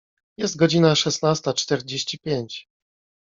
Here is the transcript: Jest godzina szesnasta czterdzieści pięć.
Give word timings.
Jest 0.37 0.57
godzina 0.57 0.95
szesnasta 0.95 1.53
czterdzieści 1.53 2.19
pięć. 2.19 2.67